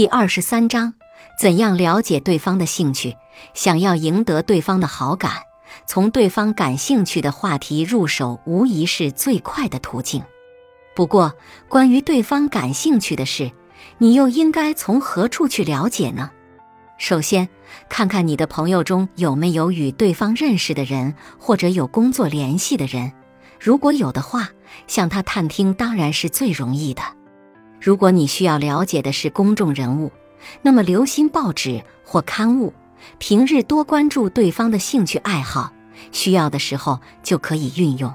[0.00, 0.94] 第二十三章：
[1.38, 3.18] 怎样了解对方的兴趣？
[3.52, 5.42] 想要赢得对方的好感，
[5.86, 10.22] 从对方感兴趣的话题入手，无疑是最快的途径。
[10.96, 11.34] 不过，
[11.68, 13.52] 关于对方感兴趣的事，
[13.98, 16.30] 你又应该从何处去了解呢？
[16.96, 17.50] 首先，
[17.90, 23.12] 看看你的朋友中有没有与对方认识的人，或者有工作联系的人。
[23.60, 24.48] 如果有的话，
[24.86, 27.02] 向他探听当然是最容易的。
[27.80, 30.12] 如果你需要了解的是公众人物，
[30.62, 32.72] 那么留心报纸或刊物，
[33.18, 35.72] 平日多关注对方的兴趣爱好，
[36.12, 38.12] 需要的时候就可以运用。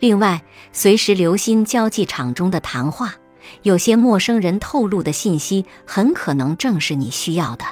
[0.00, 3.14] 另外，随时留心交际场中的谈话，
[3.62, 7.64] 有些陌生人透露的信息很可能正是你需要的。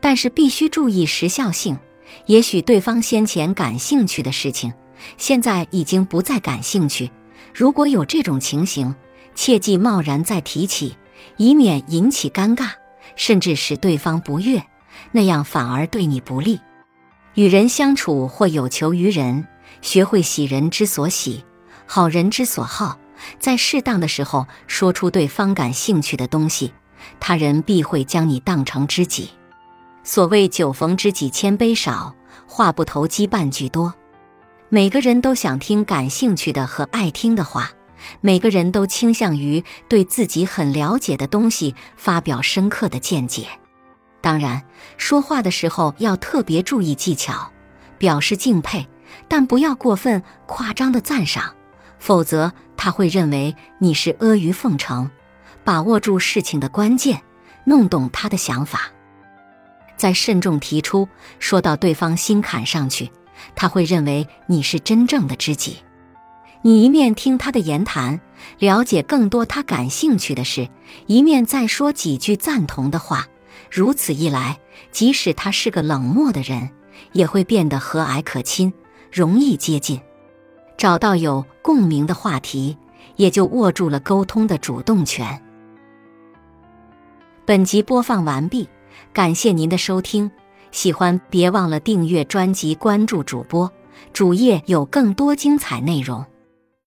[0.00, 1.78] 但是必须注意时效性，
[2.26, 4.74] 也许对方先前感兴趣的事情，
[5.16, 7.10] 现在已经不再感兴趣。
[7.54, 8.94] 如果有这种情形，
[9.34, 10.96] 切忌贸然再提起，
[11.36, 12.70] 以免引起尴尬，
[13.16, 14.62] 甚至使对方不悦，
[15.12, 16.60] 那样反而对你不利。
[17.34, 19.46] 与人相处或有求于人，
[19.82, 21.44] 学会喜人之所喜，
[21.86, 22.98] 好人之所好，
[23.38, 26.72] 在适当的时候说出对方感兴趣的东西，
[27.18, 29.30] 他人必会将你当成知己。
[30.04, 32.14] 所谓酒逢知己千杯少，
[32.46, 33.92] 话不投机半句多。
[34.68, 37.70] 每个人都想听感兴趣的和爱听的话，
[38.20, 43.46] 每个人都倾向于对自己很了解的东西发表深刻的见解。
[44.20, 44.62] 当然，
[44.96, 47.52] 说话的时候要特别注意技巧，
[47.98, 48.88] 表示敬佩，
[49.28, 51.54] 但不要过分夸张的赞赏，
[51.98, 55.10] 否则他会认为你是阿谀奉承。
[55.62, 57.22] 把握住事情的关键，
[57.64, 58.90] 弄懂他的想法。
[59.96, 63.10] 再慎重提出，说到对方心坎上去，
[63.54, 65.78] 他会认为你是真正的知己。
[66.66, 68.18] 你一面听他的言谈，
[68.58, 70.70] 了解更多他感兴趣的事，
[71.06, 73.28] 一面再说几句赞同的话。
[73.70, 74.58] 如此一来，
[74.90, 76.70] 即使他是个冷漠的人，
[77.12, 78.72] 也会变得和蔼可亲，
[79.12, 80.00] 容易接近，
[80.78, 82.78] 找到有共鸣的话题，
[83.16, 85.38] 也就握住了沟通的主动权。
[87.44, 88.66] 本集播放完毕。
[89.12, 90.30] 感谢您的收听，
[90.72, 93.70] 喜欢别忘了订阅专辑、关注主播，
[94.14, 96.24] 主页有更多精彩内容。